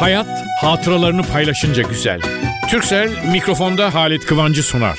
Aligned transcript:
Hayat 0.00 0.46
hatıralarını 0.60 1.22
paylaşınca 1.22 1.82
güzel. 1.82 2.20
Türksel 2.70 3.30
mikrofonda 3.32 3.94
Halit 3.94 4.26
Kıvancı 4.26 4.62
sunar. 4.62 4.98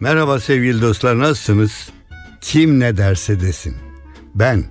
Merhaba 0.00 0.40
sevgili 0.40 0.82
dostlar 0.82 1.18
nasılsınız? 1.18 1.90
Kim 2.40 2.80
ne 2.80 2.96
derse 2.96 3.40
desin. 3.40 3.76
Ben 4.34 4.64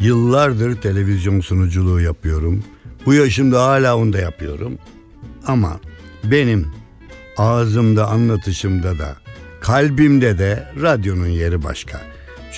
yıllardır 0.00 0.80
televizyon 0.80 1.40
sunuculuğu 1.40 2.00
yapıyorum. 2.00 2.64
Bu 3.06 3.14
yaşımda 3.14 3.66
hala 3.66 3.96
onu 3.96 4.12
da 4.12 4.18
yapıyorum. 4.18 4.78
Ama 5.46 5.80
benim 6.24 6.72
ağzımda 7.36 8.06
anlatışımda 8.06 8.98
da 8.98 9.16
kalbimde 9.60 10.38
de 10.38 10.72
radyonun 10.82 11.28
yeri 11.28 11.64
başka. 11.64 12.07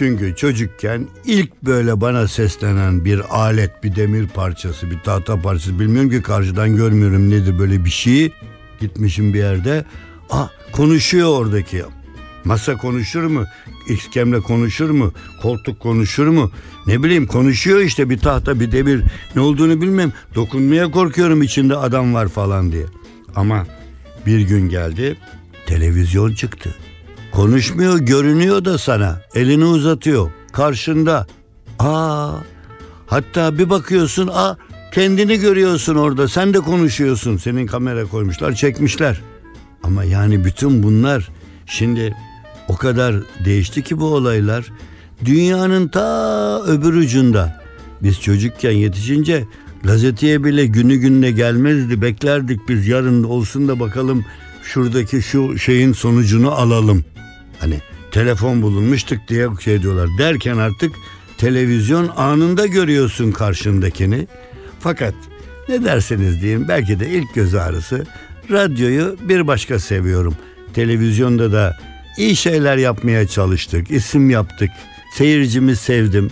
Çünkü 0.00 0.36
çocukken 0.36 1.06
ilk 1.24 1.62
böyle 1.62 2.00
bana 2.00 2.28
seslenen 2.28 3.04
bir 3.04 3.20
alet, 3.30 3.84
bir 3.84 3.96
demir 3.96 4.28
parçası, 4.28 4.90
bir 4.90 4.98
tahta 4.98 5.40
parçası 5.42 5.80
bilmiyorum 5.80 6.10
ki 6.10 6.22
karşıdan 6.22 6.76
görmüyorum 6.76 7.30
nedir 7.30 7.58
böyle 7.58 7.84
bir 7.84 7.90
şey. 7.90 8.32
Gitmişim 8.80 9.34
bir 9.34 9.38
yerde. 9.38 9.84
Ah 10.30 10.50
konuşuyor 10.72 11.28
oradaki. 11.28 11.82
Masa 12.44 12.76
konuşur 12.76 13.22
mu? 13.22 13.44
İskemle 13.88 14.40
konuşur 14.40 14.90
mu? 14.90 15.12
Koltuk 15.42 15.80
konuşur 15.80 16.26
mu? 16.26 16.50
Ne 16.86 17.02
bileyim 17.02 17.26
konuşuyor 17.26 17.80
işte 17.80 18.10
bir 18.10 18.18
tahta 18.18 18.60
bir 18.60 18.72
demir. 18.72 19.02
Ne 19.34 19.40
olduğunu 19.40 19.80
bilmem. 19.80 20.12
Dokunmaya 20.34 20.90
korkuyorum 20.90 21.42
içinde 21.42 21.76
adam 21.76 22.14
var 22.14 22.28
falan 22.28 22.72
diye. 22.72 22.86
Ama 23.36 23.66
bir 24.26 24.40
gün 24.40 24.68
geldi 24.68 25.16
televizyon 25.66 26.34
çıktı. 26.34 26.74
Konuşmuyor 27.32 27.98
görünüyor 27.98 28.64
da 28.64 28.78
sana. 28.78 29.20
Elini 29.34 29.64
uzatıyor. 29.64 30.30
Karşında. 30.52 31.26
Aa, 31.78 32.32
hatta 33.06 33.58
bir 33.58 33.70
bakıyorsun 33.70 34.30
aa 34.32 34.56
kendini 34.92 35.36
görüyorsun 35.40 35.94
orada. 35.94 36.28
Sen 36.28 36.54
de 36.54 36.58
konuşuyorsun. 36.58 37.36
Senin 37.36 37.66
kamera 37.66 38.04
koymuşlar 38.04 38.52
çekmişler. 38.54 39.20
Ama 39.82 40.04
yani 40.04 40.44
bütün 40.44 40.82
bunlar 40.82 41.30
şimdi 41.66 42.16
o 42.68 42.76
kadar 42.76 43.14
değişti 43.44 43.82
ki 43.82 44.00
bu 44.00 44.04
olaylar. 44.04 44.72
Dünyanın 45.24 45.88
ta 45.88 46.62
öbür 46.62 46.94
ucunda. 46.94 47.60
Biz 48.02 48.20
çocukken 48.20 48.70
yetişince 48.70 49.44
gazeteye 49.84 50.44
bile 50.44 50.66
günü 50.66 50.96
gününe 50.96 51.30
gelmezdi. 51.30 52.02
Beklerdik 52.02 52.68
biz 52.68 52.88
yarın 52.88 53.22
olsun 53.22 53.68
da 53.68 53.80
bakalım 53.80 54.24
şuradaki 54.62 55.22
şu 55.22 55.58
şeyin 55.58 55.92
sonucunu 55.92 56.50
alalım. 56.50 57.04
Hani 57.60 57.80
telefon 58.10 58.62
bulunmuştuk 58.62 59.18
diye 59.28 59.48
şey 59.60 59.82
diyorlar. 59.82 60.08
Derken 60.18 60.56
artık 60.56 60.92
televizyon 61.38 62.10
anında 62.16 62.66
görüyorsun 62.66 63.32
karşındakini. 63.32 64.26
Fakat 64.80 65.14
ne 65.68 65.84
derseniz 65.84 66.42
deyin 66.42 66.68
belki 66.68 67.00
de 67.00 67.08
ilk 67.08 67.34
göz 67.34 67.54
ağrısı 67.54 68.06
radyoyu 68.50 69.16
bir 69.22 69.46
başka 69.46 69.78
seviyorum. 69.78 70.36
Televizyonda 70.74 71.52
da 71.52 71.76
iyi 72.18 72.36
şeyler 72.36 72.76
yapmaya 72.76 73.26
çalıştık. 73.26 73.90
isim 73.90 74.30
yaptık. 74.30 74.70
Seyircimi 75.14 75.76
sevdim. 75.76 76.30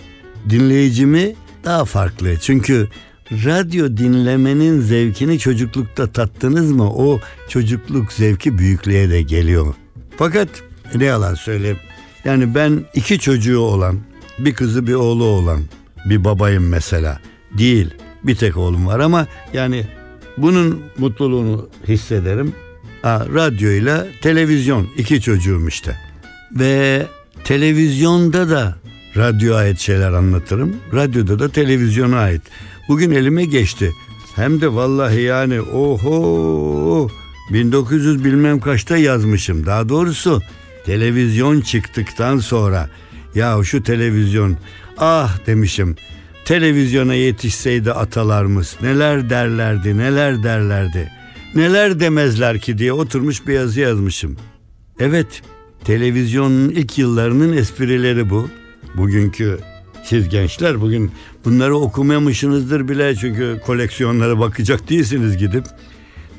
Dinleyicimi 0.49 1.35
daha 1.63 1.85
farklı. 1.85 2.39
Çünkü 2.41 2.87
radyo 3.31 3.97
dinlemenin 3.97 4.81
zevkini 4.81 5.39
çocuklukta 5.39 6.07
tattınız 6.07 6.71
mı? 6.71 6.93
O 6.93 7.19
çocukluk 7.49 8.13
zevki 8.13 8.57
büyüklüğe 8.57 9.09
de 9.09 9.21
geliyor. 9.21 9.73
Fakat 10.17 10.49
ne 10.95 11.05
yalan 11.05 11.33
söyleyeyim. 11.33 11.79
Yani 12.25 12.55
ben 12.55 12.85
iki 12.93 13.19
çocuğu 13.19 13.59
olan, 13.59 13.99
bir 14.39 14.53
kızı 14.53 14.87
bir 14.87 14.93
oğlu 14.93 15.23
olan 15.23 15.61
bir 16.05 16.23
babayım 16.23 16.67
mesela. 16.67 17.19
Değil. 17.57 17.93
Bir 18.23 18.35
tek 18.35 18.57
oğlum 18.57 18.87
var 18.87 18.99
ama 18.99 19.27
yani 19.53 19.85
bunun 20.37 20.81
mutluluğunu 20.97 21.69
hissederim. 21.87 22.53
Ha, 23.01 23.25
radyo 23.33 23.69
ile 23.69 24.07
televizyon 24.21 24.87
iki 24.97 25.21
çocuğum 25.21 25.67
işte. 25.67 25.97
Ve 26.51 27.05
televizyonda 27.43 28.49
da 28.49 28.75
radyo 29.17 29.55
ait 29.55 29.79
şeyler 29.79 30.11
anlatırım. 30.11 30.75
Radyoda 30.93 31.39
da 31.39 31.49
televizyona 31.49 32.19
ait. 32.19 32.41
Bugün 32.87 33.11
elime 33.11 33.45
geçti. 33.45 33.91
Hem 34.35 34.61
de 34.61 34.73
vallahi 34.73 35.21
yani 35.21 35.61
oho 35.61 37.09
1900 37.53 38.23
bilmem 38.23 38.59
kaçta 38.59 38.97
yazmışım. 38.97 39.65
Daha 39.65 39.89
doğrusu 39.89 40.41
televizyon 40.85 41.61
çıktıktan 41.61 42.37
sonra 42.37 42.89
ya 43.35 43.63
şu 43.63 43.83
televizyon 43.83 44.57
ah 44.97 45.45
demişim 45.45 45.95
televizyona 46.45 47.13
yetişseydi 47.13 47.91
atalarımız 47.91 48.77
neler 48.81 49.29
derlerdi 49.29 49.97
neler 49.97 50.43
derlerdi 50.43 51.11
neler 51.55 51.99
demezler 51.99 52.59
ki 52.59 52.77
diye 52.77 52.93
oturmuş 52.93 53.47
bir 53.47 53.53
yazı 53.53 53.79
yazmışım. 53.79 54.37
Evet 54.99 55.41
televizyonun 55.85 56.69
ilk 56.69 56.97
yıllarının 56.97 57.57
esprileri 57.57 58.29
bu. 58.29 58.49
Bugünkü 58.97 59.59
siz 60.03 60.29
gençler 60.29 60.81
bugün 60.81 61.11
bunları 61.45 61.75
okumamışsınızdır 61.75 62.87
bile 62.87 63.15
çünkü 63.15 63.61
koleksiyonlara 63.65 64.39
bakacak 64.39 64.89
değilsiniz 64.89 65.37
gidip. 65.37 65.65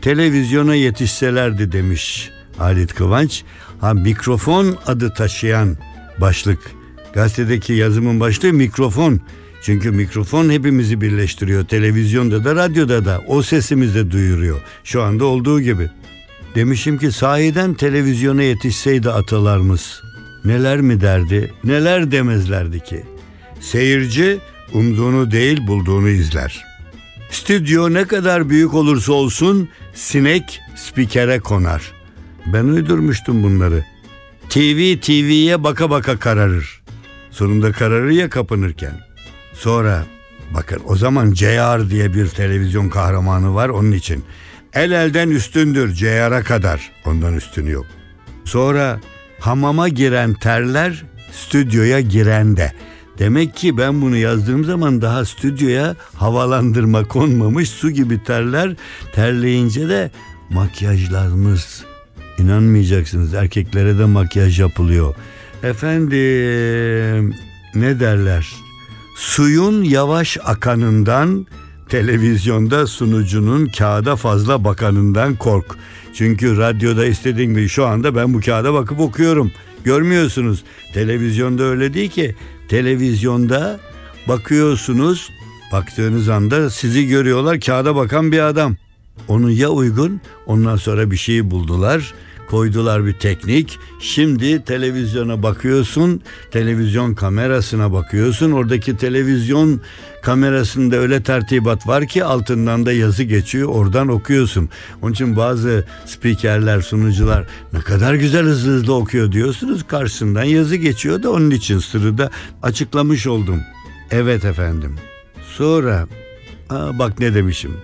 Televizyona 0.03 0.75
yetişselerdi 0.75 1.73
demiş 1.73 2.31
Halit 2.59 2.95
Kıvanç. 2.95 3.45
Ha 3.81 3.95
mikrofon 3.95 4.77
adı 4.87 5.15
taşıyan 5.15 5.77
başlık. 6.19 6.59
Gazetedeki 7.13 7.73
yazımın 7.73 8.21
başlığı 8.21 8.53
mikrofon. 8.53 9.21
Çünkü 9.63 9.91
mikrofon 9.91 10.51
hepimizi 10.51 11.01
birleştiriyor. 11.01 11.65
Televizyonda 11.65 12.45
da 12.45 12.55
radyoda 12.55 13.05
da 13.05 13.21
o 13.29 13.43
sesimizi 13.43 13.95
de 13.95 14.11
duyuruyor. 14.11 14.61
Şu 14.85 15.03
anda 15.03 15.25
olduğu 15.25 15.61
gibi. 15.61 15.91
Demişim 16.55 16.99
ki 16.99 17.13
sahiden 17.13 17.75
televizyona 17.75 18.43
yetişseydi 18.43 19.11
atalarımız 19.11 20.03
neler 20.45 20.81
mi 20.81 21.01
derdi, 21.01 21.53
neler 21.65 22.11
demezlerdi 22.13 22.81
ki. 22.81 23.05
Seyirci 23.61 24.39
umduğunu 24.73 25.31
değil 25.31 25.67
bulduğunu 25.67 26.09
izler. 26.09 26.65
Stüdyo 27.31 27.93
ne 27.93 28.05
kadar 28.05 28.51
büyük 28.51 28.75
olursa 28.75 29.13
olsun 29.13 29.69
sinek 29.95 30.61
spikere 30.77 31.41
konar. 31.41 32.00
Ben 32.53 32.65
uydurmuştum 32.65 33.43
bunları. 33.43 33.85
TV 34.49 35.01
TV'ye 35.01 35.65
baka 35.65 35.91
baka 35.91 36.19
kararır. 36.19 36.83
Sonunda 37.31 37.73
kararır 37.73 38.11
ya 38.11 38.31
kapınırken. 38.31 38.93
Sonra 39.55 40.05
bakın 40.55 40.83
o 40.87 40.97
zaman 40.97 41.35
JR 41.35 41.91
diye 41.91 42.15
bir 42.15 42.29
televizyon 42.29 42.89
kahramanı 42.89 43.55
var 43.55 43.69
onun 43.69 43.93
için. 43.93 44.25
El 44.73 44.91
elden 44.91 45.31
üstündür 45.31 45.95
JR'a 45.95 46.43
kadar. 46.43 46.91
Ondan 47.07 47.35
üstünü 47.35 47.71
yok. 47.71 47.87
Sonra 48.45 49.01
hamama 49.41 49.89
giren 49.89 50.35
terler 50.35 51.05
stüdyoya 51.33 52.01
giren 52.01 52.57
de. 52.57 52.73
Demek 53.19 53.57
ki 53.57 53.79
ben 53.79 54.03
bunu 54.03 54.17
yazdığım 54.17 54.65
zaman 54.65 55.03
daha 55.03 55.25
stüdyoya 55.25 55.97
havalandırma 56.15 57.05
konmamış 57.05 57.71
su 57.71 57.91
gibi 57.91 58.25
terler 58.25 58.77
terleyince 59.15 59.89
de 59.89 60.11
makyajlarımız 60.51 61.90
inanmayacaksınız 62.41 63.35
erkeklere 63.35 63.99
de 63.99 64.05
makyaj 64.05 64.61
yapılıyor. 64.61 65.15
Efendim 65.63 67.35
ne 67.75 68.01
derler? 68.01 68.53
Suyun 69.17 69.83
yavaş 69.83 70.39
akanından 70.45 71.47
televizyonda 71.89 72.87
sunucunun 72.87 73.67
kağıda 73.67 74.17
fazla 74.17 74.65
bakanından 74.65 75.37
kork. 75.37 75.77
Çünkü 76.15 76.57
radyoda 76.57 77.07
istediğim 77.07 77.55
gibi 77.55 77.69
şu 77.69 77.87
anda 77.87 78.17
ben 78.17 78.35
bu 78.35 78.41
kağıda 78.41 78.75
bakıp 78.75 79.01
okuyorum. 79.01 79.53
Görmüyorsunuz. 79.85 80.65
Televizyonda 80.95 81.63
öyle 81.63 81.95
değil 81.95 82.11
ki. 82.11 82.35
Televizyonda 82.69 83.81
bakıyorsunuz. 84.29 85.31
Baktığınız 85.73 86.29
anda 86.29 86.71
sizi 86.71 87.07
görüyorlar 87.07 87.61
kağıda 87.61 87.97
bakan 87.97 88.33
bir 88.33 88.39
adam. 88.39 88.77
Onun 89.29 89.51
ya 89.51 89.69
uygun 89.69 90.21
ondan 90.47 90.77
sonra 90.77 91.11
bir 91.11 91.17
şey 91.17 91.51
buldular 91.51 92.15
koydular 92.51 93.07
bir 93.07 93.13
teknik. 93.13 93.79
Şimdi 94.01 94.65
televizyona 94.65 95.43
bakıyorsun, 95.43 96.23
televizyon 96.51 97.15
kamerasına 97.15 97.93
bakıyorsun. 97.93 98.53
Oradaki 98.53 98.97
televizyon 98.97 99.81
kamerasında 100.23 100.97
öyle 100.97 101.23
tertibat 101.23 101.87
var 101.87 102.07
ki 102.07 102.25
altından 102.25 102.87
da 102.87 102.93
yazı 102.93 103.23
geçiyor. 103.23 103.69
Oradan 103.69 104.09
okuyorsun. 104.09 104.69
Onun 105.03 105.13
için 105.13 105.37
bazı 105.37 105.85
spikerler, 106.07 106.81
sunucular 106.81 107.47
ne 107.73 107.81
kadar 107.81 108.15
güzel 108.15 108.43
hızlı 108.43 108.71
hızlı 108.71 108.95
okuyor 108.95 109.33
diyorsunuz. 109.33 109.87
Karşısından 109.87 110.45
yazı 110.45 110.77
geçiyor 110.77 111.23
da 111.23 111.31
onun 111.31 111.51
için 111.51 111.79
sırrı 111.79 112.19
da 112.19 112.31
açıklamış 112.63 113.27
oldum. 113.27 113.61
Evet 114.11 114.45
efendim. 114.45 114.97
Sonra 115.57 116.07
aa, 116.71 116.99
bak 116.99 117.19
ne 117.19 117.35
demişim. 117.35 117.77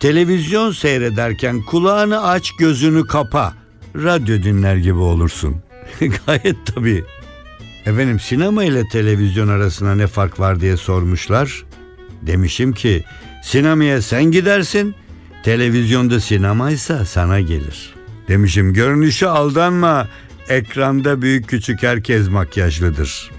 Televizyon 0.00 0.72
seyrederken 0.72 1.62
kulağını 1.62 2.22
aç 2.26 2.56
gözünü 2.58 3.06
kapa 3.06 3.61
radyo 3.96 4.42
dinler 4.42 4.76
gibi 4.76 4.98
olursun. 4.98 5.56
Gayet 6.26 6.56
tabii. 6.74 7.04
Efendim 7.86 8.20
sinema 8.20 8.64
ile 8.64 8.88
televizyon 8.88 9.48
arasında 9.48 9.94
ne 9.94 10.06
fark 10.06 10.40
var 10.40 10.60
diye 10.60 10.76
sormuşlar. 10.76 11.64
Demişim 12.22 12.72
ki 12.72 13.04
sinemaya 13.42 14.02
sen 14.02 14.24
gidersin, 14.24 14.94
televizyonda 15.44 16.20
sinemaysa 16.20 17.04
sana 17.04 17.40
gelir. 17.40 17.94
Demişim 18.28 18.74
görünüşü 18.74 19.26
aldanma, 19.26 20.08
ekranda 20.48 21.22
büyük 21.22 21.48
küçük 21.48 21.82
herkes 21.82 22.28
makyajlıdır. 22.28 23.30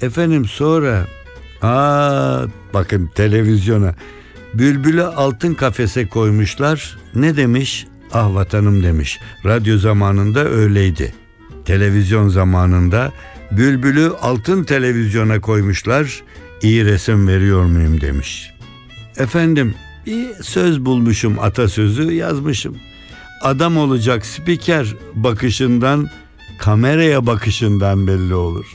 Efendim 0.00 0.44
sonra 0.44 1.06
aa 1.62 2.44
bakın 2.74 3.10
televizyona 3.14 3.94
Bülbül'ü 4.54 5.02
altın 5.02 5.54
kafese 5.54 6.08
koymuşlar. 6.08 6.98
Ne 7.14 7.36
demiş? 7.36 7.86
Ah 8.12 8.34
vatanım 8.34 8.82
demiş. 8.82 9.20
Radyo 9.44 9.78
zamanında 9.78 10.44
öyleydi. 10.44 11.14
Televizyon 11.64 12.28
zamanında 12.28 13.12
Bülbül'ü 13.50 14.12
altın 14.20 14.64
televizyona 14.64 15.40
koymuşlar. 15.40 16.22
İyi 16.62 16.84
resim 16.84 17.28
veriyor 17.28 17.64
muyum 17.64 18.00
demiş. 18.00 18.50
Efendim 19.16 19.74
bir 20.06 20.34
söz 20.42 20.84
bulmuşum 20.84 21.38
atasözü 21.38 22.12
yazmışım. 22.12 22.76
Adam 23.42 23.76
olacak 23.76 24.26
spiker 24.26 24.86
bakışından 25.14 26.10
kameraya 26.58 27.26
bakışından 27.26 28.06
belli 28.06 28.34
olur. 28.34 28.66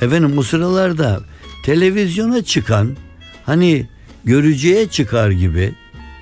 Efendim 0.00 0.38
o 0.38 0.42
sıralarda 0.42 1.20
televizyona 1.64 2.44
çıkan 2.44 2.96
hani 3.46 3.88
görücüye 4.24 4.88
çıkar 4.88 5.30
gibi 5.30 5.74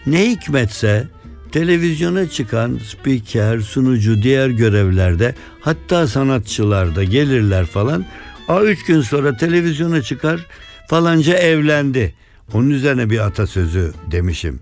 ne 0.07 0.31
hikmetse 0.31 1.09
televizyona 1.53 2.29
çıkan 2.29 2.81
spiker, 2.87 3.61
sunucu, 3.61 4.23
diğer 4.23 4.49
görevlerde 4.49 5.35
hatta 5.61 6.07
sanatçılar 6.07 6.97
da 6.97 7.05
gelirler 7.05 7.67
falan. 7.67 8.05
A 8.49 8.63
üç 8.63 8.85
gün 8.85 9.01
sonra 9.01 9.37
televizyona 9.37 10.03
çıkar 10.03 10.47
falanca 10.89 11.35
evlendi. 11.35 12.15
Onun 12.53 12.71
üzerine 12.71 13.11
bir 13.11 13.19
atasözü 13.19 13.93
demişim. 14.11 14.61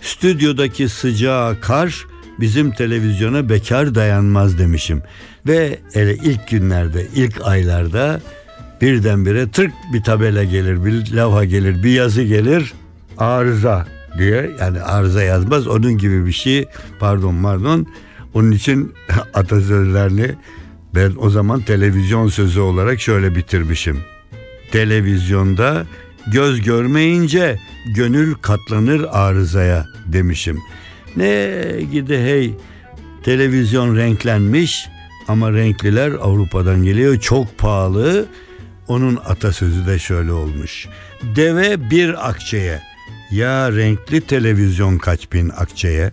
Stüdyodaki 0.00 0.88
sıcağa 0.88 1.56
kar 1.60 2.06
bizim 2.40 2.70
televizyona 2.70 3.48
bekar 3.48 3.94
dayanmaz 3.94 4.58
demişim. 4.58 5.02
Ve 5.46 5.78
ele 5.94 6.14
ilk 6.14 6.48
günlerde, 6.48 7.06
ilk 7.14 7.40
aylarda 7.44 8.20
birdenbire 8.80 9.50
tırk 9.50 9.72
bir 9.92 10.02
tabela 10.02 10.44
gelir, 10.44 10.84
bir 10.84 11.16
levha 11.16 11.44
gelir, 11.44 11.82
bir 11.82 11.90
yazı 11.90 12.22
gelir. 12.22 12.72
Arıza 13.18 13.86
diye 14.18 14.50
yani 14.60 14.82
arıza 14.82 15.22
yazmaz 15.22 15.66
onun 15.66 15.98
gibi 15.98 16.26
bir 16.26 16.32
şey 16.32 16.68
pardon 17.00 17.42
pardon 17.42 17.86
onun 18.34 18.50
için 18.50 18.94
atasözlerini 19.34 20.34
ben 20.94 21.12
o 21.18 21.30
zaman 21.30 21.60
televizyon 21.60 22.28
sözü 22.28 22.60
olarak 22.60 23.00
şöyle 23.00 23.34
bitirmişim. 23.34 24.00
Televizyonda 24.72 25.86
göz 26.26 26.60
görmeyince 26.60 27.58
gönül 27.96 28.34
katlanır 28.34 29.06
arızaya 29.10 29.86
demişim. 30.06 30.58
Ne 31.16 31.62
gidi 31.92 32.18
hey 32.18 32.54
televizyon 33.22 33.96
renklenmiş 33.96 34.88
ama 35.28 35.52
renkliler 35.52 36.12
Avrupa'dan 36.12 36.82
geliyor 36.84 37.20
çok 37.20 37.58
pahalı. 37.58 38.26
Onun 38.88 39.16
atasözü 39.16 39.86
de 39.86 39.98
şöyle 39.98 40.32
olmuş. 40.32 40.88
Deve 41.36 41.90
bir 41.90 42.28
akçeye 42.28 42.82
ya 43.32 43.72
renkli 43.72 44.20
televizyon 44.20 44.98
kaç 44.98 45.32
bin 45.32 45.48
akçeye. 45.48 46.12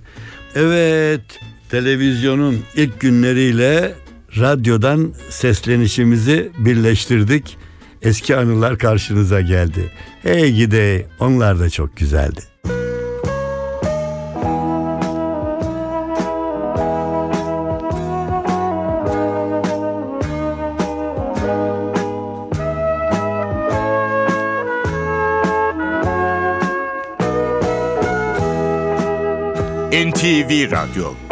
Evet 0.56 1.21
televizyonun 1.69 2.60
ilk 2.75 3.00
günleriyle 3.00 3.94
radyodan 4.38 5.13
seslenişimizi 5.30 6.51
birleştirdik. 6.57 7.57
Eski 8.01 8.36
anılar 8.36 8.77
karşınıza 8.77 9.42
geldi. 9.42 9.92
Hey 10.24 10.54
gide 10.54 11.06
onlar 11.19 11.60
da 11.60 11.69
çok 11.69 11.98
güzeldi. 11.98 12.42
NTV 30.59 30.67
Radyo 30.67 31.29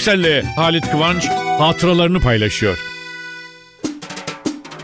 Türkcell'le 0.00 0.42
Halit 0.56 0.90
Kıvanç 0.90 1.28
hatıralarını 1.58 2.20
paylaşıyor. 2.20 2.78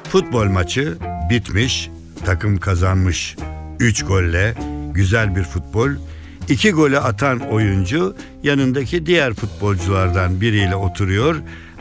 Futbol 0.09 0.45
maçı 0.45 0.95
bitmiş, 1.31 1.91
takım 2.25 2.59
kazanmış. 2.59 3.37
3 3.81 4.05
golle 4.05 4.55
güzel 4.93 5.37
bir 5.37 5.43
futbol. 5.43 5.91
İki 6.49 6.71
golü 6.73 6.99
atan 6.99 7.41
oyuncu 7.41 8.17
yanındaki 8.43 9.07
diğer 9.07 9.35
futbolculardan 9.35 10.41
biriyle 10.41 10.77
oturuyor 10.77 11.37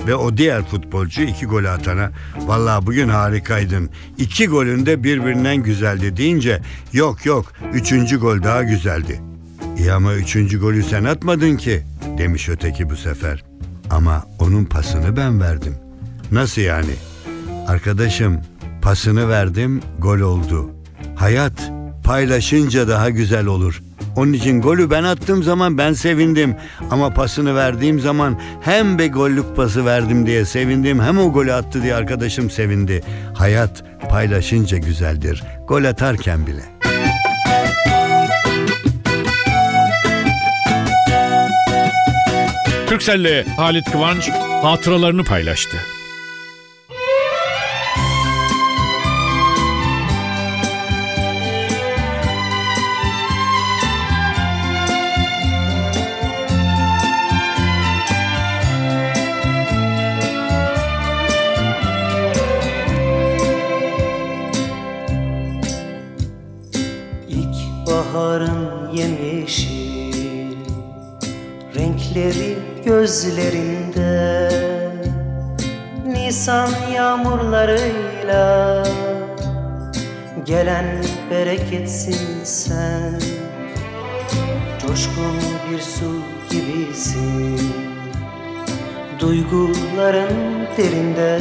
ve 0.07 0.15
o 0.15 0.37
diğer 0.37 0.65
futbolcu 0.65 1.21
iki 1.21 1.45
golü 1.45 1.69
atana 1.69 2.11
vallahi 2.37 2.85
bugün 2.85 3.09
harikaydın. 3.09 3.89
İki 4.17 4.47
golün 4.47 4.85
de 4.85 5.03
birbirinden 5.03 5.57
güzeldi 5.57 6.17
deyince 6.17 6.61
yok 6.93 7.25
yok 7.25 7.53
üçüncü 7.73 8.19
gol 8.19 8.43
daha 8.43 8.63
güzeldi. 8.63 9.21
İyi 9.77 9.91
ama 9.93 10.13
üçüncü 10.13 10.59
golü 10.59 10.83
sen 10.83 11.03
atmadın 11.03 11.57
ki 11.57 11.83
demiş 12.17 12.49
öteki 12.49 12.89
bu 12.89 12.95
sefer. 12.95 13.43
Ama 13.89 14.23
onun 14.39 14.65
pasını 14.65 15.17
ben 15.17 15.41
verdim. 15.41 15.75
Nasıl 16.31 16.61
yani? 16.61 16.93
Arkadaşım 17.67 18.41
pasını 18.81 19.29
verdim 19.29 19.81
gol 19.99 20.19
oldu. 20.19 20.69
Hayat 21.15 21.71
paylaşınca 22.03 22.87
daha 22.87 23.09
güzel 23.09 23.45
olur. 23.45 23.81
Onun 24.15 24.33
için 24.33 24.61
golü 24.61 24.89
ben 24.89 25.03
attığım 25.03 25.43
zaman 25.43 25.77
ben 25.77 25.93
sevindim. 25.93 26.55
Ama 26.91 27.09
pasını 27.13 27.55
verdiğim 27.55 27.99
zaman 27.99 28.39
hem 28.61 28.99
bir 28.99 29.11
gollük 29.11 29.55
pası 29.55 29.85
verdim 29.85 30.25
diye 30.25 30.45
sevindim 30.45 30.99
hem 30.99 31.17
o 31.19 31.33
golü 31.33 31.53
attı 31.53 31.83
diye 31.83 31.95
arkadaşım 31.95 32.49
sevindi. 32.49 33.03
Hayat 33.33 33.83
paylaşınca 34.09 34.77
güzeldir. 34.77 35.43
Gol 35.67 35.83
atarken 35.83 36.47
bile. 36.47 36.74
Türkcell'le 42.95 43.45
Halit 43.57 43.91
Kıvanç 43.91 44.29
hatıralarını 44.61 45.23
paylaştı. 45.23 45.77
Bereketsin 81.55 82.43
sen. 82.43 83.21
Coşkun 84.81 85.37
bir 85.71 85.81
su 85.81 86.21
gibisin. 86.49 87.73
Duyguların 89.19 90.67
derinde. 90.77 91.39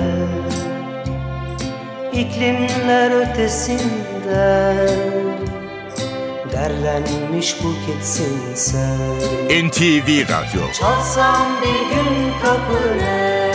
İklimler 2.12 3.10
ötesinden. 3.10 4.88
Derlenmiş 6.52 7.56
buketsin 7.64 8.54
sen. 8.54 9.16
NTV 9.66 10.08
Radyo. 10.22 10.72
Çalsam 10.80 11.46
bir 11.62 11.94
gün 11.94 12.32
kapını. 12.42 13.50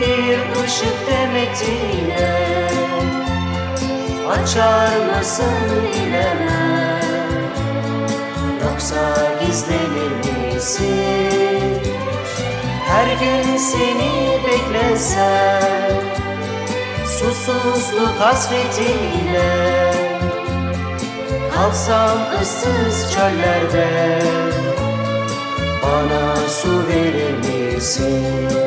Bir 0.00 0.64
ışık 0.64 0.96
demetiyle 1.10 2.81
Açar 4.32 5.18
mısın 5.18 5.46
bilemem 5.92 7.52
Yoksa 8.64 9.14
gizlenir 9.46 10.54
misin 10.54 11.80
Her 12.86 13.06
gün 13.06 13.56
seni 13.56 14.38
beklesem 14.46 16.02
Susuzluk 17.06 18.20
hasretiyle 18.20 19.92
Kalsam 21.54 22.18
ıssız 22.42 23.12
çöllerde 23.14 24.18
Bana 25.82 26.36
su 26.48 26.88
verir 26.88 27.34
misin? 27.38 28.61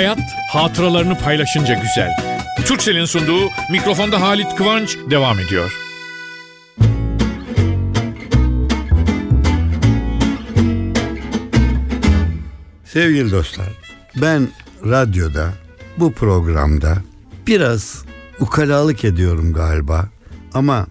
Hayat 0.00 0.20
hatıralarını 0.48 1.18
paylaşınca 1.18 1.74
güzel. 1.74 2.10
Türkcell'in 2.66 3.04
sunduğu 3.04 3.50
mikrofonda 3.70 4.20
Halit 4.20 4.54
Kıvanç 4.54 4.96
devam 5.10 5.38
ediyor. 5.38 5.72
Sevgili 12.84 13.30
dostlar, 13.30 13.68
ben 14.16 14.48
radyoda 14.84 15.52
bu 15.96 16.12
programda 16.12 16.96
biraz 17.46 18.04
ukalalık 18.40 19.04
ediyorum 19.04 19.52
galiba. 19.52 20.08
Ama 20.54 20.86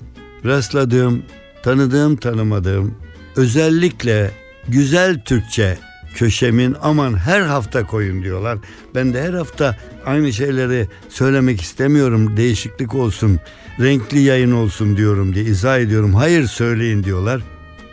rastladığım, 0.46 1.24
tanıdığım, 1.63 2.16
tanımadığım 2.16 2.96
özellikle 3.36 4.32
güzel 4.68 5.20
Türkçe 5.20 5.78
köşemin 6.20 6.76
aman 6.82 7.18
her 7.18 7.42
hafta 7.42 7.88
koyun 7.88 8.24
diyorlar. 8.24 8.58
Ben 8.96 9.14
de 9.14 9.22
her 9.22 9.34
hafta 9.34 9.78
aynı 10.06 10.34
şeyleri 10.34 10.88
söylemek 11.10 11.62
istemiyorum. 11.62 12.38
Değişiklik 12.38 12.96
olsun, 12.96 13.40
renkli 13.80 14.20
yayın 14.20 14.52
olsun 14.52 14.98
diyorum 14.98 15.36
diye 15.36 15.46
izah 15.46 15.80
ediyorum. 15.80 16.14
Hayır 16.14 16.48
söyleyin 16.48 17.04
diyorlar. 17.04 17.42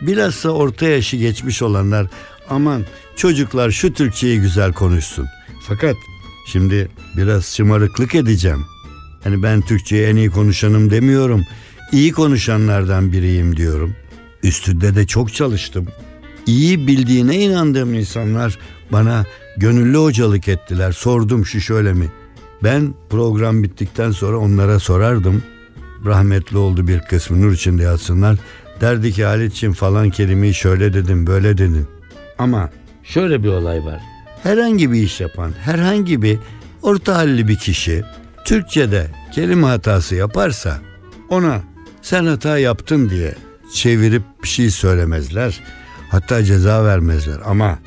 Bilhassa 0.01 0.49
orta 0.49 0.87
yaşı 0.87 1.17
geçmiş 1.17 1.61
olanlar 1.61 2.07
aman 2.49 2.85
çocuklar 3.15 3.71
şu 3.71 3.93
Türkçeyi 3.93 4.39
güzel 4.41 4.73
konuşsun. 4.73 5.25
Fakat 5.67 5.95
şimdi 6.47 6.87
biraz 7.17 7.45
şımarıklık 7.45 8.15
edeceğim. 8.15 8.65
Hani 9.23 9.43
ben 9.43 9.61
Türkçeyi 9.61 10.05
en 10.05 10.15
iyi 10.15 10.29
konuşanım 10.29 10.89
demiyorum. 10.89 11.45
İyi 11.91 12.11
konuşanlardan 12.11 13.11
biriyim 13.11 13.57
diyorum. 13.57 13.95
Üstünde 14.43 14.95
de 14.95 15.07
çok 15.07 15.33
çalıştım. 15.33 15.87
İyi 16.47 16.87
bildiğine 16.87 17.37
inandığım 17.37 17.93
insanlar 17.93 18.57
bana 18.91 19.25
gönüllü 19.57 19.97
hocalık 19.97 20.47
ettiler. 20.47 20.91
Sordum 20.91 21.45
şu 21.45 21.61
şöyle 21.61 21.93
mi? 21.93 22.11
Ben 22.63 22.93
program 23.09 23.63
bittikten 23.63 24.11
sonra 24.11 24.37
onlara 24.37 24.79
sorardım. 24.79 25.43
Rahmetli 26.05 26.57
oldu 26.57 26.87
bir 26.87 26.99
kısmı 26.99 27.41
nur 27.41 27.51
içinde 27.51 27.83
yatsınlar. 27.83 28.37
Derdi 28.81 29.11
ki 29.11 29.25
Halit'ciğim 29.25 29.73
falan 29.73 30.09
kelimeyi 30.09 30.53
şöyle 30.53 30.93
dedim 30.93 31.27
böyle 31.27 31.57
dedim. 31.57 31.87
Ama 32.39 32.69
şöyle 33.03 33.43
bir 33.43 33.47
olay 33.47 33.85
var. 33.85 34.01
Herhangi 34.43 34.91
bir 34.91 35.03
iş 35.03 35.21
yapan, 35.21 35.51
herhangi 35.61 36.21
bir 36.21 36.39
orta 36.81 37.15
halli 37.15 37.47
bir 37.47 37.55
kişi 37.55 38.03
Türkçe'de 38.45 39.07
kelime 39.33 39.67
hatası 39.67 40.15
yaparsa 40.15 40.79
ona 41.29 41.61
sen 42.01 42.25
hata 42.25 42.57
yaptın 42.57 43.09
diye 43.09 43.35
çevirip 43.73 44.23
bir 44.43 44.47
şey 44.47 44.69
söylemezler. 44.69 45.59
Hatta 46.09 46.43
ceza 46.43 46.85
vermezler 46.85 47.37
ama 47.45 47.79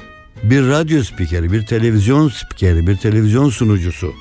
bir 0.42 0.68
radyo 0.68 1.02
spikeri, 1.02 1.52
bir 1.52 1.66
televizyon 1.66 2.28
spikeri, 2.28 2.86
bir 2.86 2.96
televizyon 2.96 3.50
sunucusu 3.50 4.12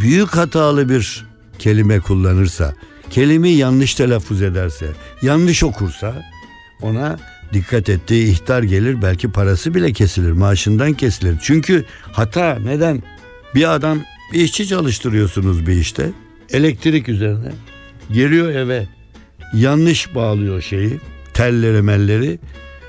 büyük 0.00 0.36
hatalı 0.36 0.88
bir 0.88 1.26
kelime 1.58 2.00
kullanırsa, 2.00 2.74
kelimeyi 3.10 3.56
yanlış 3.56 3.94
telaffuz 3.94 4.42
ederse, 4.42 4.86
yanlış 5.22 5.62
okursa 5.64 6.22
ona 6.82 7.18
dikkat 7.52 7.88
ettiği 7.88 8.30
ihtar 8.30 8.62
gelir 8.62 9.02
belki 9.02 9.30
parası 9.30 9.74
bile 9.74 9.92
kesilir 9.92 10.32
maaşından 10.32 10.92
kesilir. 10.92 11.36
Çünkü 11.42 11.84
hata 12.12 12.58
neden? 12.64 13.02
Bir 13.54 13.74
adam 13.74 13.98
bir 14.32 14.40
işçi 14.40 14.66
çalıştırıyorsunuz 14.66 15.66
bir 15.66 15.72
işte 15.72 16.10
elektrik 16.50 17.08
üzerine 17.08 17.52
geliyor 18.12 18.48
eve 18.48 18.86
yanlış 19.54 20.14
bağlıyor 20.14 20.62
şeyi 20.62 21.00
telleri 21.34 21.82
melleri 21.82 22.38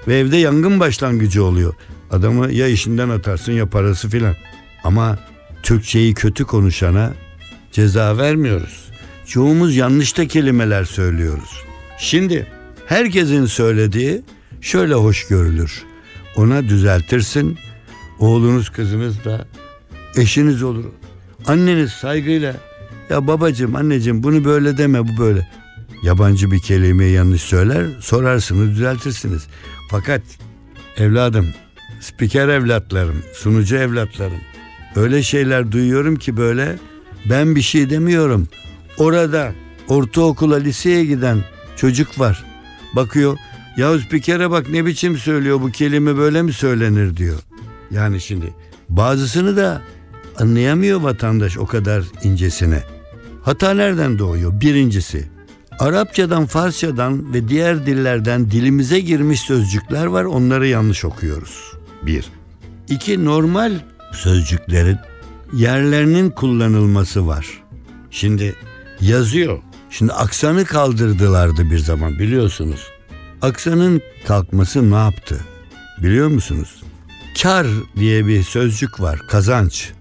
ve 0.07 0.19
evde 0.19 0.37
yangın 0.37 0.79
başlangıcı 0.79 1.43
oluyor. 1.43 1.73
Adamı 2.11 2.51
ya 2.51 2.67
işinden 2.67 3.09
atarsın 3.09 3.51
ya 3.51 3.65
parası 3.65 4.09
filan. 4.09 4.35
Ama 4.83 5.19
Türkçeyi 5.63 6.13
kötü 6.13 6.45
konuşana 6.45 7.13
ceza 7.71 8.17
vermiyoruz. 8.17 8.89
Çoğumuz 9.25 9.75
yanlış 9.75 10.17
da 10.17 10.27
kelimeler 10.27 10.83
söylüyoruz. 10.83 11.63
Şimdi 11.97 12.47
herkesin 12.85 13.45
söylediği 13.45 14.21
şöyle 14.61 14.93
hoş 14.93 15.27
görülür. 15.27 15.83
Ona 16.35 16.69
düzeltirsin. 16.69 17.57
Oğlunuz 18.19 18.69
kızınız 18.69 19.25
da 19.25 19.47
eşiniz 20.15 20.63
olur. 20.63 20.85
Anneniz 21.47 21.91
saygıyla 21.91 22.55
Ya 23.09 23.27
babacığım 23.27 23.75
anneciğim 23.75 24.23
bunu 24.23 24.45
böyle 24.45 24.77
deme 24.77 25.07
bu 25.07 25.17
böyle. 25.17 25.47
Yabancı 26.03 26.51
bir 26.51 26.59
kelimeyi 26.59 27.13
yanlış 27.13 27.41
söyler 27.41 27.85
sorarsınız 27.99 28.69
düzeltirsiniz. 28.69 29.47
Fakat 29.89 30.21
evladım 30.97 31.47
spiker 31.99 32.47
evlatlarım 32.47 33.23
sunucu 33.33 33.75
evlatlarım 33.75 34.41
öyle 34.95 35.23
şeyler 35.23 35.71
duyuyorum 35.71 36.15
ki 36.15 36.37
böyle 36.37 36.75
ben 37.29 37.55
bir 37.55 37.61
şey 37.61 37.89
demiyorum. 37.89 38.47
Orada 38.97 39.53
ortaokula 39.87 40.55
liseye 40.55 41.05
giden 41.05 41.43
çocuk 41.75 42.19
var. 42.19 42.45
Bakıyor 42.95 43.37
ya 43.77 43.99
spikere 43.99 44.51
bak 44.51 44.69
ne 44.69 44.85
biçim 44.85 45.17
söylüyor 45.17 45.61
bu 45.61 45.71
kelime 45.71 46.17
böyle 46.17 46.41
mi 46.41 46.53
söylenir 46.53 47.17
diyor. 47.17 47.39
Yani 47.91 48.21
şimdi 48.21 48.53
bazısını 48.89 49.57
da 49.57 49.81
anlayamıyor 50.37 51.01
vatandaş 51.01 51.57
o 51.57 51.65
kadar 51.65 52.03
incesine. 52.23 52.83
Hata 53.43 53.73
nereden 53.73 54.19
doğuyor? 54.19 54.61
Birincisi 54.61 55.27
Arapçadan, 55.79 56.45
Farsçadan 56.45 57.33
ve 57.33 57.47
diğer 57.47 57.85
dillerden 57.85 58.51
dilimize 58.51 58.99
girmiş 58.99 59.41
sözcükler 59.41 60.05
var 60.05 60.23
onları 60.23 60.67
yanlış 60.67 61.05
okuyoruz. 61.05 61.73
Bir. 62.03 62.25
İki 62.89 63.25
normal 63.25 63.79
sözcüklerin 64.13 64.97
yerlerinin 65.53 66.29
kullanılması 66.29 67.27
var. 67.27 67.47
Şimdi 68.11 68.55
yazıyor. 69.01 69.59
Şimdi 69.89 70.13
aksanı 70.13 70.65
kaldırdılardı 70.65 71.71
bir 71.71 71.79
zaman 71.79 72.19
biliyorsunuz. 72.19 72.87
Aksanın 73.41 74.01
kalkması 74.27 74.91
ne 74.91 74.95
yaptı? 74.95 75.39
Biliyor 76.03 76.27
musunuz? 76.27 76.83
Kar 77.41 77.67
diye 77.95 78.27
bir 78.27 78.43
sözcük 78.43 79.01
var. 79.01 79.19
Kazanç. 79.27 79.91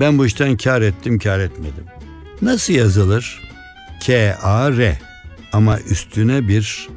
Ben 0.00 0.18
bu 0.18 0.26
işten 0.26 0.56
kar 0.56 0.82
ettim, 0.82 1.18
kar 1.18 1.38
etmedim. 1.38 1.84
Nasıl 2.42 2.72
yazılır? 2.72 3.40
K-A-R. 4.06 5.09
Ama 5.52 5.80
üstüne 5.80 6.48
bir 6.48 6.88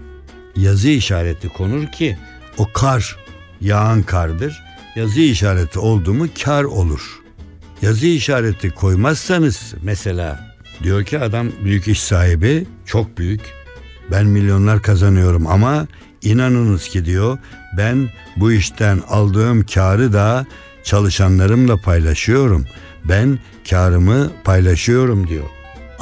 yazı 0.56 0.90
işareti 0.90 1.50
konur 1.50 1.88
ki 1.88 2.18
o 2.58 2.68
kar 2.74 3.18
yağan 3.62 4.04
kardır. 4.04 4.64
Yazı 4.96 5.22
işareti 5.22 5.80
oldu 5.80 6.14
mu 6.14 6.28
kar 6.44 6.64
olur. 6.64 7.22
Yazı 7.82 8.06
işareti 8.06 8.70
koymazsanız 8.70 9.74
mesela 9.82 10.56
diyor 10.84 11.04
ki 11.04 11.20
adam 11.20 11.48
büyük 11.64 11.88
iş 11.88 12.04
sahibi 12.04 12.66
çok 12.86 13.18
büyük. 13.18 13.42
Ben 14.12 14.26
milyonlar 14.26 14.82
kazanıyorum 14.82 15.48
ama 15.48 15.88
inanınız 16.22 16.88
ki 16.88 17.06
diyor 17.06 17.38
ben 17.78 18.10
bu 18.38 18.52
işten 18.52 19.02
aldığım 19.10 19.66
karı 19.66 20.14
da 20.14 20.46
çalışanlarımla 20.84 21.78
paylaşıyorum. 21.78 22.66
Ben 23.06 23.40
karımı 23.70 24.32
paylaşıyorum 24.44 25.28
diyor. 25.28 25.46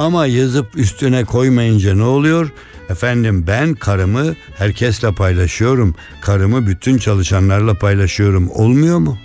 Ama 0.02 0.26
yazıp 0.26 0.76
üstüne 0.76 1.26
koymayınca 1.26 1.96
ne 1.96 2.04
oluyor? 2.04 2.50
Efendim 2.90 3.44
ben 3.48 3.74
karımı 3.74 4.36
herkesle 4.58 5.12
paylaşıyorum. 5.12 5.96
Karımı 6.22 6.68
bütün 6.68 6.98
çalışanlarla 6.98 7.74
paylaşıyorum. 7.74 8.50
Olmuyor 8.50 9.00
mu? 9.00 9.18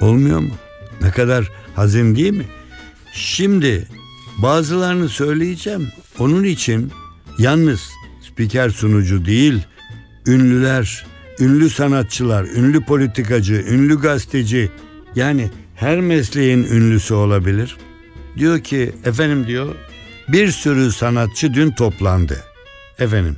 Olmuyor 0.00 0.40
mu? 0.40 0.50
Ne 1.00 1.10
kadar 1.10 1.50
hazin 1.74 2.16
değil 2.16 2.32
mi? 2.32 2.44
Şimdi 3.12 3.88
bazılarını 4.38 5.08
söyleyeceğim. 5.08 5.88
Onun 6.18 6.44
için 6.44 6.92
yalnız 7.38 7.80
spiker 8.28 8.70
sunucu 8.70 9.24
değil, 9.24 9.58
ünlüler, 10.26 11.06
ünlü 11.40 11.70
sanatçılar, 11.70 12.44
ünlü 12.44 12.84
politikacı, 12.84 13.54
ünlü 13.54 14.00
gazeteci 14.00 14.70
yani 15.16 15.50
her 15.74 16.00
mesleğin 16.00 16.62
ünlüsü 16.62 17.14
olabilir. 17.14 17.76
Diyor 18.38 18.60
ki 18.60 18.92
efendim 19.04 19.46
diyor 19.46 19.74
bir 20.32 20.48
sürü 20.50 20.92
sanatçı 20.92 21.54
dün 21.54 21.70
toplandı. 21.70 22.44
Efendim 22.98 23.36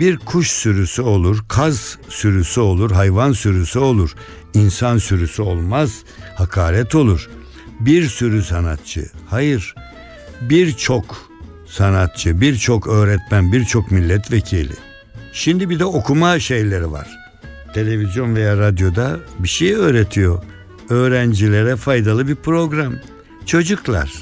bir 0.00 0.16
kuş 0.16 0.50
sürüsü 0.50 1.02
olur, 1.02 1.44
kaz 1.48 1.98
sürüsü 2.08 2.60
olur, 2.60 2.90
hayvan 2.90 3.32
sürüsü 3.32 3.78
olur. 3.78 4.14
İnsan 4.54 4.98
sürüsü 4.98 5.42
olmaz, 5.42 6.02
hakaret 6.34 6.94
olur. 6.94 7.28
Bir 7.80 8.08
sürü 8.08 8.42
sanatçı. 8.42 9.10
Hayır. 9.26 9.74
Birçok 10.40 11.30
sanatçı, 11.66 12.40
birçok 12.40 12.86
öğretmen, 12.86 13.52
birçok 13.52 13.90
milletvekili. 13.90 14.72
Şimdi 15.32 15.70
bir 15.70 15.78
de 15.78 15.84
okuma 15.84 16.38
şeyleri 16.38 16.92
var. 16.92 17.08
Televizyon 17.74 18.36
veya 18.36 18.56
radyoda 18.56 19.16
bir 19.38 19.48
şey 19.48 19.74
öğretiyor. 19.74 20.42
Öğrencilere 20.90 21.76
faydalı 21.76 22.28
bir 22.28 22.34
program. 22.34 22.94
Çocuklar, 23.46 24.12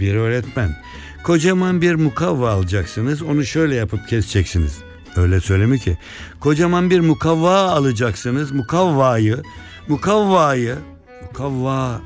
bir 0.00 0.14
öğretmen. 0.14 0.83
Kocaman 1.24 1.82
bir 1.82 1.94
mukavva 1.94 2.50
alacaksınız. 2.50 3.22
Onu 3.22 3.44
şöyle 3.44 3.74
yapıp 3.74 4.08
keseceksiniz. 4.08 4.78
Öyle 5.16 5.40
söylemi 5.40 5.78
ki. 5.78 5.98
Kocaman 6.40 6.90
bir 6.90 7.00
mukavva 7.00 7.60
alacaksınız. 7.60 8.52
Mukavvayı, 8.52 9.42
mukavvayı, 9.88 10.76
mukavva 11.22 12.00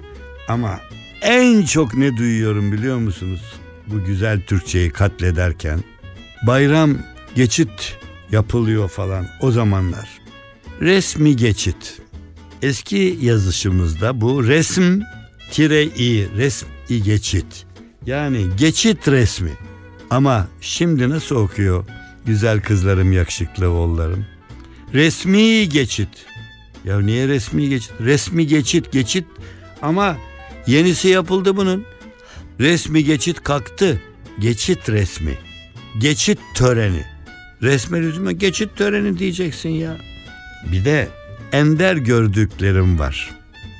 ama 0.49 0.81
en 1.23 1.63
çok 1.63 1.95
ne 1.95 2.17
duyuyorum 2.17 2.73
biliyor 2.73 2.97
musunuz? 2.99 3.41
Bu 3.87 4.05
güzel 4.05 4.41
Türkçeyi 4.47 4.91
katlederken. 4.91 5.81
Bayram 6.47 6.99
geçit 7.35 7.99
yapılıyor 8.33 8.89
falan 8.89 9.27
o 9.41 9.51
zamanlar. 9.51 10.09
Resmi 10.81 11.37
geçit. 11.37 12.01
Eski 12.63 13.19
yazışımızda 13.21 14.21
bu 14.21 14.47
resm 14.47 15.01
tire 15.51 15.85
i 15.85 16.29
resmi 16.37 17.03
geçit. 17.03 17.68
Yani 18.09 18.47
geçit 18.59 19.09
resmi. 19.09 19.51
Ama 20.11 20.49
şimdi 20.61 21.11
nasıl 21.11 21.37
okuyor 21.37 21.85
güzel 22.27 22.61
kızlarım 22.63 23.13
yakışıklı 23.13 23.71
oğullarım? 23.71 24.27
Resmi 24.95 25.69
geçit. 25.69 26.09
Ya 26.85 27.01
niye 27.01 27.29
resmi 27.29 27.69
geçit? 27.69 27.93
Resmi 28.01 28.47
geçit 28.47 28.93
geçit 28.93 29.25
ama 29.83 30.17
yenisi 30.67 31.09
yapıldı 31.09 31.57
bunun. 31.57 31.85
Resmi 32.61 33.05
geçit 33.05 33.43
kalktı. 33.43 34.03
Geçit 34.39 34.89
resmi. 34.89 35.35
Geçit 35.99 36.39
töreni. 36.55 37.05
Resme 37.63 38.01
lüzuma 38.01 38.33
geçit 38.33 38.77
töreni 38.77 39.19
diyeceksin 39.19 39.71
ya. 39.71 39.97
Bir 40.73 40.85
de 40.85 41.09
ender 41.53 41.97
gördüklerim 41.97 42.99
var. 42.99 43.31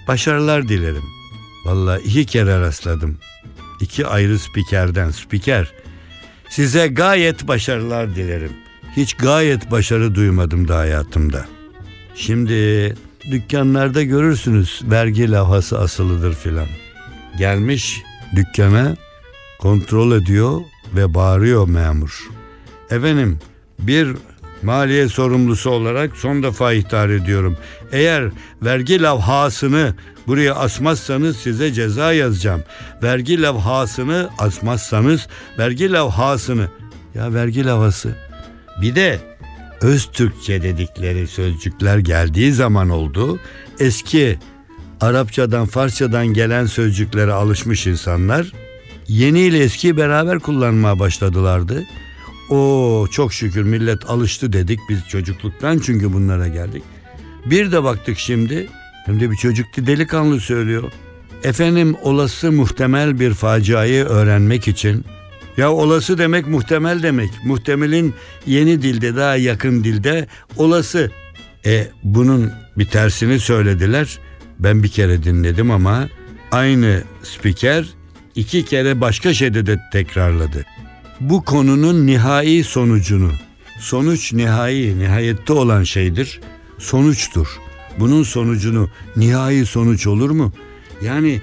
Başarılar 0.09 0.69
dilerim. 0.69 1.05
Vallahi 1.65 2.03
iki 2.03 2.27
kere 2.27 2.61
rastladım. 2.61 3.19
İki 3.81 4.07
ayrı 4.07 4.39
spikerden. 4.39 5.11
Spiker, 5.11 5.73
size 6.49 6.87
gayet 6.87 7.49
başarılar 7.49 8.15
dilerim. 8.15 8.53
Hiç 8.97 9.15
gayet 9.15 9.71
başarı 9.71 10.15
duymadım 10.15 10.69
da 10.69 10.77
hayatımda. 10.77 11.47
Şimdi 12.15 12.95
dükkanlarda 13.31 14.03
görürsünüz 14.03 14.83
vergi 14.85 15.33
levhası 15.33 15.79
asılıdır 15.79 16.35
filan. 16.35 16.67
Gelmiş 17.39 18.03
dükkana 18.37 18.97
kontrol 19.59 20.13
ediyor 20.13 20.61
ve 20.97 21.15
bağırıyor 21.15 21.69
memur. 21.69 22.29
Efendim 22.91 23.39
bir 23.79 24.17
maliye 24.63 25.09
sorumlusu 25.09 25.71
olarak 25.71 26.17
son 26.17 26.43
defa 26.43 26.73
ihtar 26.73 27.09
ediyorum. 27.09 27.57
Eğer 27.93 28.31
vergi 28.63 29.03
levhasını 29.03 29.95
buraya 30.27 30.55
asmazsanız 30.55 31.37
size 31.37 31.73
ceza 31.73 32.13
yazacağım. 32.13 32.63
Vergi 33.03 33.43
levhasını 33.43 34.31
asmazsanız 34.39 35.29
vergi 35.59 35.93
levhasını 35.93 36.69
ya 37.15 37.35
vergi 37.35 37.67
levhası. 37.67 38.17
Bir 38.81 38.95
de 38.95 39.19
öz 39.81 40.07
Türkçe 40.07 40.63
dedikleri 40.63 41.27
sözcükler 41.27 41.99
geldiği 41.99 42.53
zaman 42.53 42.91
oldu. 42.91 43.41
Eski 43.81 44.39
Arapçadan, 45.01 45.67
Farsçadan 45.67 46.27
gelen 46.27 46.67
sözcüklere 46.67 47.33
alışmış 47.33 47.87
insanlar 47.87 48.53
yeni 49.09 49.41
ile 49.41 49.59
eski 49.59 49.97
beraber 49.97 50.39
kullanmaya 50.39 50.99
başladılardı. 50.99 51.85
O 52.51 53.07
çok 53.11 53.33
şükür 53.33 53.63
millet 53.63 54.11
alıştı 54.11 54.53
dedik 54.53 54.81
biz 54.89 55.09
çocukluktan 55.09 55.79
çünkü 55.79 56.13
bunlara 56.13 56.49
geldik. 56.49 56.83
Bir 57.47 57.73
de 57.73 57.83
baktık 57.85 58.19
şimdi 58.19 58.69
hem 59.07 59.21
de 59.21 59.31
bir 59.31 59.37
çocuktu 59.37 59.87
delikanlı 59.87 60.41
söylüyor. 60.41 60.93
Efendim 61.45 61.97
olası 62.03 62.53
muhtemel 62.53 63.21
bir 63.21 63.35
faciayı 63.35 64.05
öğrenmek 64.05 64.69
için 64.69 65.05
ya 65.57 65.73
olası 65.73 66.19
demek 66.19 66.47
muhtemel 66.47 67.03
demek. 67.03 67.31
Muhtemelin 67.45 68.15
yeni 68.47 68.83
dilde 68.83 69.17
daha 69.17 69.37
yakın 69.37 69.85
dilde 69.85 70.27
olası. 70.57 71.11
E 71.67 71.89
bunun 72.03 72.53
bir 72.79 72.87
tersini 72.87 73.41
söylediler. 73.41 74.19
Ben 74.59 74.83
bir 74.83 74.89
kere 74.89 75.23
dinledim 75.23 75.71
ama 75.71 76.09
aynı 76.51 77.03
spiker 77.23 77.85
iki 78.35 78.65
kere 78.65 79.01
başka 79.01 79.35
şeyde 79.35 79.67
de 79.67 79.81
tekrarladı. 79.93 80.65
Bu 81.21 81.45
konunun 81.45 82.07
nihai 82.07 82.65
sonucunu, 82.65 83.31
sonuç 83.81 84.33
nihai, 84.33 84.99
nihayette 84.99 85.53
olan 85.53 85.83
şeydir, 85.83 86.41
sonuçtur. 86.79 87.49
Bunun 87.99 88.23
sonucunu 88.23 88.91
nihai 89.17 89.67
sonuç 89.67 90.07
olur 90.07 90.31
mu? 90.31 90.53
Yani 91.03 91.41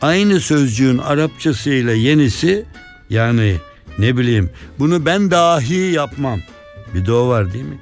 aynı 0.00 0.40
sözcüğün 0.40 0.98
Arapçası 0.98 1.70
ile 1.70 1.92
yenisi 1.92 2.64
Yani 3.10 3.56
ne 3.98 4.16
bileyim 4.16 4.50
bunu 4.78 5.06
ben 5.06 5.30
dahi 5.30 5.74
yapmam. 5.74 6.40
Bir 6.94 7.06
de 7.06 7.12
o 7.12 7.28
var 7.28 7.52
değil 7.52 7.64
mi? 7.64 7.78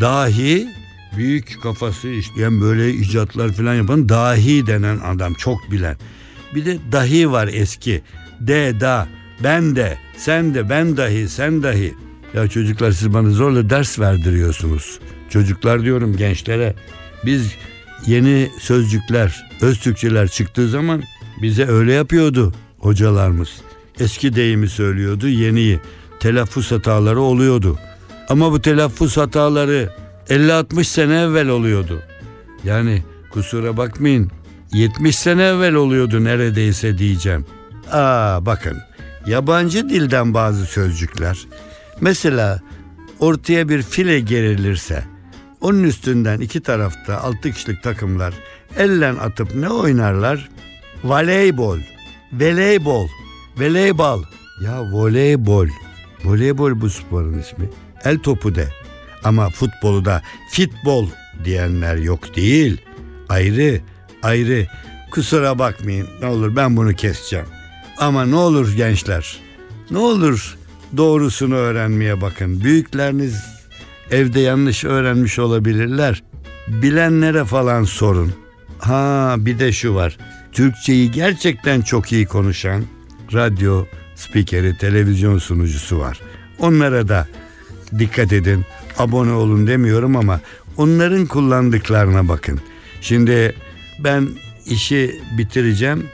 Dahi 0.00 0.68
büyük 1.16 1.62
kafası 1.62 2.08
işleyen 2.08 2.60
böyle 2.60 2.90
icatlar 2.90 3.52
falan 3.52 3.74
yapan 3.74 4.08
dahi 4.08 4.66
denen 4.66 4.98
adam 4.98 5.34
çok 5.34 5.70
bilen. 5.70 5.96
Bir 6.54 6.64
de 6.64 6.78
dahi 6.92 7.30
var 7.30 7.50
eski. 7.52 8.02
De 8.40 8.80
da 8.80 9.08
ben 9.44 9.76
de 9.76 9.98
sen 10.16 10.54
de 10.54 10.70
ben 10.70 10.96
dahi 10.96 11.28
sen 11.28 11.62
dahi. 11.62 11.94
Ya 12.34 12.48
çocuklar 12.48 12.92
siz 12.92 13.14
bana 13.14 13.30
zorla 13.30 13.70
ders 13.70 13.98
verdiriyorsunuz. 13.98 14.98
Çocuklar 15.30 15.82
diyorum 15.82 16.16
gençlere. 16.16 16.74
Biz 17.24 17.52
yeni 18.06 18.50
sözcükler, 18.58 19.46
öz 19.60 19.80
Türkçeler 19.80 20.28
çıktığı 20.28 20.68
zaman 20.68 21.02
bize 21.42 21.66
öyle 21.66 21.92
yapıyordu 21.92 22.54
hocalarımız. 22.78 23.48
Eski 24.00 24.34
deyimi 24.34 24.68
söylüyordu, 24.68 25.28
yeniyi. 25.28 25.80
Telaffuz 26.20 26.72
hataları 26.72 27.20
oluyordu. 27.20 27.78
Ama 28.28 28.52
bu 28.52 28.60
telaffuz 28.60 29.16
hataları 29.16 29.90
50-60 30.28 30.84
sene 30.84 31.20
evvel 31.20 31.48
oluyordu. 31.48 32.02
Yani 32.64 33.02
kusura 33.30 33.76
bakmayın 33.76 34.30
70 34.72 35.16
sene 35.16 35.42
evvel 35.42 35.74
oluyordu 35.74 36.24
neredeyse 36.24 36.98
diyeceğim. 36.98 37.46
Aa 37.92 38.46
bakın 38.46 38.78
yabancı 39.26 39.88
dilden 39.88 40.34
bazı 40.34 40.66
sözcükler. 40.66 41.38
Mesela 42.00 42.60
ortaya 43.18 43.68
bir 43.68 43.82
file 43.82 44.20
gerilirse 44.20 45.04
onun 45.60 45.82
üstünden 45.82 46.40
iki 46.40 46.60
tarafta 46.60 47.20
altı 47.20 47.52
kişilik 47.52 47.82
takımlar 47.82 48.34
ellen 48.76 49.16
atıp 49.16 49.54
ne 49.54 49.68
oynarlar? 49.68 50.48
Voleybol, 51.04 51.78
voleybol, 52.32 53.08
voleybol. 53.56 54.22
Ya 54.64 54.82
voleybol, 54.92 55.68
voleybol 56.24 56.80
bu 56.80 56.90
sporun 56.90 57.38
ismi. 57.38 57.70
El 58.04 58.18
topu 58.18 58.54
de. 58.54 58.68
Ama 59.24 59.50
futbolu 59.50 60.04
da 60.04 60.22
futbol 60.50 61.08
diyenler 61.44 61.96
yok 61.96 62.36
değil. 62.36 62.80
Ayrı, 63.28 63.80
ayrı. 64.22 64.66
Kusura 65.10 65.58
bakmayın 65.58 66.08
ne 66.20 66.26
olur 66.26 66.56
ben 66.56 66.76
bunu 66.76 66.94
keseceğim. 66.94 67.46
Ama 68.00 68.26
ne 68.26 68.36
olur 68.36 68.72
gençler, 68.72 69.40
ne 69.90 69.98
olur 69.98 70.56
doğrusunu 70.96 71.54
öğrenmeye 71.54 72.20
bakın. 72.20 72.64
Büyükleriniz 72.64 73.44
evde 74.10 74.40
yanlış 74.40 74.84
öğrenmiş 74.84 75.38
olabilirler. 75.38 76.22
Bilenlere 76.68 77.44
falan 77.44 77.84
sorun. 77.84 78.32
Ha 78.78 79.34
bir 79.38 79.58
de 79.58 79.72
şu 79.72 79.94
var. 79.94 80.18
Türkçeyi 80.52 81.10
gerçekten 81.10 81.80
çok 81.80 82.12
iyi 82.12 82.26
konuşan 82.26 82.84
radyo 83.32 83.84
spikeri, 84.14 84.78
televizyon 84.78 85.38
sunucusu 85.38 85.98
var. 85.98 86.20
Onlara 86.58 87.08
da 87.08 87.28
dikkat 87.98 88.32
edin. 88.32 88.64
Abone 88.98 89.32
olun 89.32 89.66
demiyorum 89.66 90.16
ama 90.16 90.40
onların 90.76 91.26
kullandıklarına 91.26 92.28
bakın. 92.28 92.60
Şimdi 93.00 93.54
ben 93.98 94.28
işi 94.66 95.20
bitireceğim. 95.38 96.06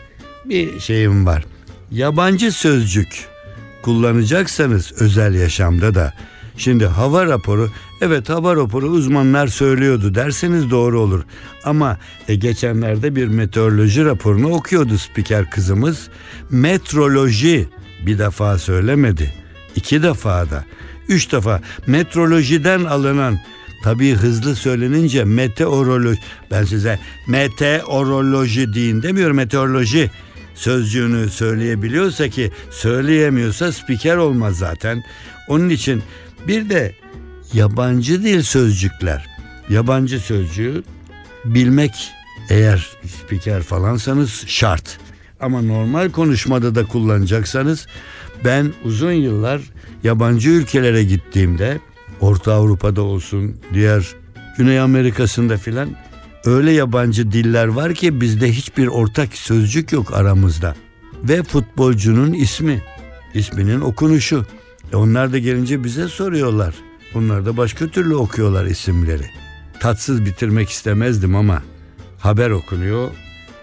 Bir 0.44 0.80
şeyim 0.80 1.26
var. 1.26 1.44
Yabancı 1.90 2.52
sözcük 2.52 3.28
kullanacaksanız 3.82 4.92
özel 4.92 5.34
yaşamda 5.34 5.94
da 5.94 6.12
Şimdi 6.58 6.86
hava 6.86 7.26
raporu 7.26 7.70
evet 8.00 8.28
hava 8.28 8.56
raporu 8.56 8.86
uzmanlar 8.86 9.46
söylüyordu 9.46 10.14
derseniz 10.14 10.70
doğru 10.70 11.00
olur. 11.00 11.24
Ama 11.64 11.98
e, 12.28 12.34
geçenlerde 12.34 13.16
bir 13.16 13.28
meteoroloji 13.28 14.04
raporunu 14.04 14.48
okuyordu 14.48 14.98
spiker 14.98 15.50
kızımız. 15.50 16.08
Metroloji 16.50 17.68
bir 18.06 18.18
defa 18.18 18.58
söylemedi. 18.58 19.34
iki 19.76 20.02
defa 20.02 20.50
da. 20.50 20.64
Üç 21.08 21.32
defa 21.32 21.60
metrolojiden 21.86 22.84
alınan 22.84 23.38
Tabii 23.82 24.14
hızlı 24.14 24.56
söylenince 24.56 25.24
meteoroloji 25.24 26.20
ben 26.50 26.64
size 26.64 26.98
meteoroloji 27.28 28.74
deyin 28.74 29.02
demiyorum 29.02 29.36
meteoroloji 29.36 30.10
sözcüğünü 30.56 31.30
söyleyebiliyorsa 31.30 32.28
ki 32.28 32.50
söyleyemiyorsa 32.70 33.72
spiker 33.72 34.16
olmaz 34.16 34.58
zaten. 34.58 35.04
Onun 35.48 35.68
için 35.68 36.02
bir 36.48 36.70
de 36.70 36.94
yabancı 37.52 38.22
dil 38.22 38.42
sözcükler. 38.42 39.26
Yabancı 39.68 40.20
sözcüğü 40.20 40.82
bilmek 41.44 42.12
eğer 42.50 42.90
spiker 43.06 43.62
falansanız 43.62 44.44
şart. 44.46 44.98
Ama 45.40 45.62
normal 45.62 46.10
konuşmada 46.10 46.74
da 46.74 46.84
kullanacaksanız 46.84 47.86
ben 48.44 48.72
uzun 48.84 49.12
yıllar 49.12 49.60
yabancı 50.04 50.50
ülkelere 50.50 51.04
gittiğimde 51.04 51.78
Orta 52.20 52.52
Avrupa'da 52.52 53.02
olsun 53.02 53.56
diğer 53.74 54.14
Güney 54.58 54.80
Amerika'sında 54.80 55.56
filan 55.56 55.88
öyle 56.46 56.72
yabancı 56.72 57.32
diller 57.32 57.66
var 57.66 57.94
ki 57.94 58.20
bizde 58.20 58.52
hiçbir 58.52 58.86
ortak 58.86 59.34
sözcük 59.34 59.92
yok 59.92 60.14
aramızda. 60.14 60.76
Ve 61.22 61.42
futbolcunun 61.42 62.32
ismi, 62.32 62.82
isminin 63.34 63.80
okunuşu. 63.80 64.46
E 64.92 64.96
onlar 64.96 65.32
da 65.32 65.38
gelince 65.38 65.84
bize 65.84 66.08
soruyorlar. 66.08 66.74
Onlar 67.14 67.46
da 67.46 67.56
başka 67.56 67.88
türlü 67.88 68.14
okuyorlar 68.14 68.64
isimleri. 68.66 69.30
Tatsız 69.80 70.24
bitirmek 70.24 70.70
istemezdim 70.70 71.36
ama 71.36 71.62
haber 72.18 72.50
okunuyor. 72.50 73.10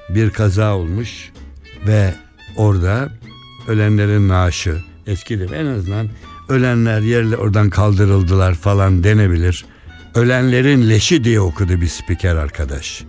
Bir 0.09 0.29
kaza 0.29 0.75
olmuş 0.75 1.31
ve 1.87 2.13
orada 2.55 3.09
ölenlerin 3.67 4.29
naaşı 4.29 4.77
eskidir. 5.07 5.51
En 5.51 5.65
azından 5.65 6.09
ölenler 6.49 7.01
yerle 7.01 7.37
oradan 7.37 7.69
kaldırıldılar 7.69 8.53
falan 8.53 9.03
denebilir. 9.03 9.65
Ölenlerin 10.15 10.89
leşi 10.89 11.23
diye 11.23 11.39
okudu 11.39 11.81
bir 11.81 11.87
spiker 11.87 12.35
arkadaş. 12.35 13.03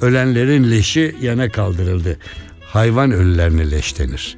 Ölenlerin 0.00 0.70
leşi 0.70 1.16
yana 1.22 1.48
kaldırıldı. 1.48 2.18
Hayvan 2.60 3.12
ölülerine 3.12 3.70
leş 3.70 3.98
denir. 3.98 4.36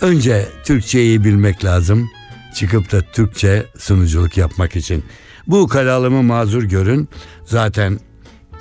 Önce 0.00 0.48
Türkçeyi 0.64 1.24
bilmek 1.24 1.64
lazım 1.64 2.10
çıkıp 2.54 2.92
da 2.92 3.02
Türkçe 3.02 3.66
sunuculuk 3.78 4.36
yapmak 4.36 4.76
için. 4.76 5.04
Bu 5.46 5.68
kalalımı 5.68 6.22
mazur 6.22 6.62
görün. 6.62 7.08
Zaten 7.44 8.00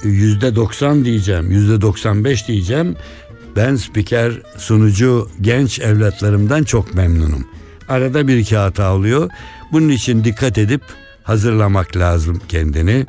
yüzde 0.03 0.55
doksan 0.55 1.05
diyeceğim, 1.05 1.51
yüzde 1.51 1.81
doksan 1.81 2.23
beş 2.23 2.47
diyeceğim. 2.47 2.95
Ben 3.55 3.75
spiker, 3.75 4.33
sunucu, 4.57 5.29
genç 5.41 5.79
evlatlarımdan 5.79 6.63
çok 6.63 6.93
memnunum. 6.93 7.47
Arada 7.89 8.27
bir 8.27 8.37
iki 8.37 8.57
hata 8.57 8.93
oluyor. 8.93 9.29
Bunun 9.71 9.89
için 9.89 10.23
dikkat 10.23 10.57
edip 10.57 10.81
hazırlamak 11.27 11.97
lazım 11.97 12.41
kendini. 12.47 13.05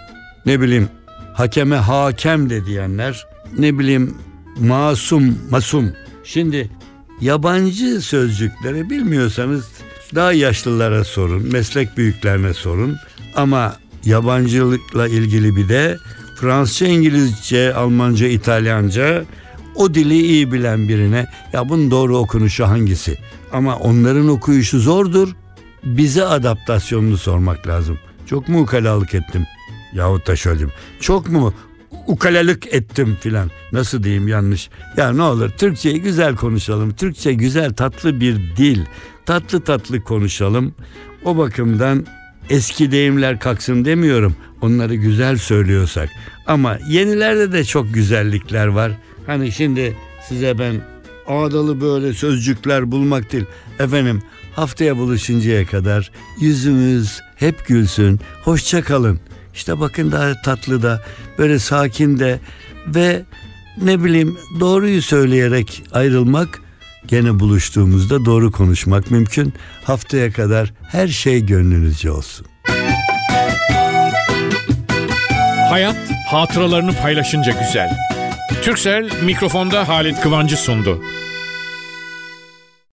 Ne 0.47 0.61
bileyim 0.61 0.89
hakeme 1.35 1.77
hakem 1.77 2.51
de 2.51 2.67
diyenler, 2.67 3.27
ne 3.59 3.79
bileyim 3.79 4.15
masum, 4.61 5.39
masum. 5.51 5.93
Şimdi 6.25 6.71
yabancı 7.21 8.01
sözcükleri 8.01 8.91
bilmiyorsanız 8.91 9.69
daha 10.15 10.33
yaşlılara 10.33 11.05
sorun, 11.05 11.53
meslek 11.53 11.97
büyüklerine 11.97 12.55
sorun. 12.55 12.97
Ama 13.35 13.77
yabancılıkla 14.05 15.09
ilgili 15.09 15.57
bir 15.57 15.69
de 15.69 15.99
Fransızca, 16.37 16.87
İngilizce, 16.87 17.75
Almanca, 17.75 18.27
İtalyanca 18.27 19.25
o 19.75 19.95
dili 19.95 20.23
iyi 20.23 20.53
bilen 20.53 20.89
birine 20.89 21.27
ya 21.53 21.69
bunun 21.69 21.91
doğru 21.91 22.17
okunuşu 22.17 22.65
hangisi? 22.65 23.19
Ama 23.53 23.77
onların 23.77 24.29
okuyuşu 24.29 24.81
zordur. 24.81 25.29
Bize 25.85 26.25
adaptasyonunu 26.25 27.19
sormak 27.19 27.67
lazım. 27.67 27.99
Çok 28.29 28.49
mu 28.49 28.61
ukalalık 28.61 29.15
ettim? 29.15 29.47
Yahut 29.93 30.27
da 30.27 30.37
şöyle 30.37 30.59
diyeyim. 30.59 30.77
Çok 31.01 31.29
mu 31.29 31.55
ukalalık 32.07 32.75
ettim 32.75 33.17
filan. 33.21 33.51
Nasıl 33.73 34.03
diyeyim 34.03 34.29
yanlış? 34.29 34.71
Ya 34.97 35.13
ne 35.13 35.23
olur 35.23 35.51
Türkçeyi 35.51 36.03
güzel 36.03 36.37
konuşalım. 36.37 36.95
Türkçe 36.95 37.33
güzel 37.33 37.73
tatlı 37.73 38.21
bir 38.21 38.37
dil. 38.57 38.81
Tatlı 39.27 39.61
tatlı 39.61 40.01
konuşalım. 40.05 40.75
O 41.25 41.37
bakımdan 41.37 42.07
eski 42.51 42.91
deyimler 42.93 43.41
kalksın 43.41 43.85
demiyorum. 43.85 44.37
Onları 44.61 44.95
güzel 44.95 45.37
söylüyorsak. 45.37 46.09
Ama 46.47 46.79
yenilerde 46.89 47.53
de 47.53 47.65
çok 47.65 47.95
güzellikler 47.95 48.67
var. 48.67 48.93
Hani 49.27 49.53
şimdi 49.53 49.97
size 50.29 50.59
ben 50.59 50.75
ağdalı 51.27 51.81
böyle 51.81 52.13
sözcükler 52.13 52.91
bulmak 52.91 53.33
değil. 53.33 53.45
Efendim 53.79 54.23
haftaya 54.57 54.97
buluşuncaya 54.97 55.67
kadar 55.67 56.11
yüzümüz 56.41 57.21
hep 57.39 57.67
gülsün. 57.67 58.21
Hoşça 58.45 58.83
kalın. 58.83 59.21
İşte 59.55 59.81
bakın 59.81 60.13
daha 60.13 60.43
tatlı 60.43 60.83
da 60.83 61.03
böyle 61.39 61.59
sakin 61.59 62.19
de 62.19 62.41
ve 62.87 63.23
ne 63.83 64.05
bileyim 64.05 64.39
doğruyu 64.61 65.03
söyleyerek 65.03 65.83
ayrılmak 65.93 66.61
gene 67.07 67.41
buluştuğumuzda 67.41 68.25
doğru 68.25 68.53
konuşmak 68.53 69.11
mümkün. 69.11 69.55
Haftaya 69.85 70.33
kadar 70.33 70.73
her 70.91 71.09
şey 71.09 71.47
gönlünüzce 71.47 72.11
olsun. 72.11 72.47
Hayat 75.71 75.97
hatıralarını 76.31 76.93
paylaşınca 76.97 77.53
güzel. 77.53 77.91
Türksel 78.63 79.11
mikrofonda 79.25 79.89
Halit 79.89 80.21
Kıvancı 80.21 80.57
sundu. 80.57 81.03